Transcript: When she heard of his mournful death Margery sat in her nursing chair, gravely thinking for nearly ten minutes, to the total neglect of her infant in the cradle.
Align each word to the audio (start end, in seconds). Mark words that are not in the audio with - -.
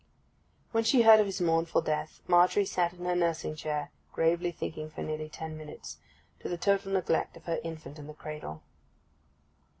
When 0.71 0.83
she 0.83 1.03
heard 1.03 1.19
of 1.19 1.27
his 1.27 1.39
mournful 1.39 1.83
death 1.83 2.21
Margery 2.27 2.65
sat 2.65 2.91
in 2.91 3.05
her 3.05 3.15
nursing 3.15 3.55
chair, 3.55 3.91
gravely 4.11 4.51
thinking 4.51 4.89
for 4.89 5.03
nearly 5.03 5.29
ten 5.29 5.55
minutes, 5.55 5.97
to 6.39 6.49
the 6.49 6.57
total 6.57 6.93
neglect 6.93 7.37
of 7.37 7.45
her 7.45 7.59
infant 7.63 7.99
in 7.99 8.07
the 8.07 8.15
cradle. 8.15 8.63